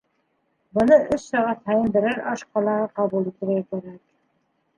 [0.77, 4.03] Быны өс сәғәт һайын берәр аш ҡалағы ҡабул итергә кәрәк